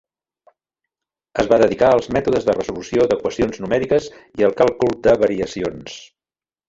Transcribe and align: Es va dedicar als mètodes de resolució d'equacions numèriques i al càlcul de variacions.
Es 1.43 1.49
va 1.51 1.59
dedicar 1.63 1.91
als 1.97 2.09
mètodes 2.17 2.47
de 2.47 2.55
resolució 2.57 3.05
d'equacions 3.11 3.61
numèriques 3.67 4.09
i 4.41 4.49
al 4.49 4.57
càlcul 4.63 4.97
de 5.09 5.15
variacions. 5.27 6.01